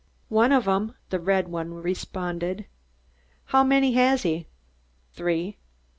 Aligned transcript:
"One 0.29 0.51
of 0.51 0.67
'em," 0.67 0.95
the 1.11 1.19
red 1.19 1.47
one 1.49 1.75
responded. 1.75 2.65
"How 3.45 3.63
many 3.63 3.91
has 3.91 4.23
he?" 4.23 4.47
"Three." 5.13 5.59